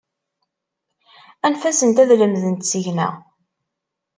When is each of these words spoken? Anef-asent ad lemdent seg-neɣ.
Anef-asent 1.45 2.01
ad 2.03 2.09
lemdent 2.19 2.67
seg-neɣ. 2.71 3.13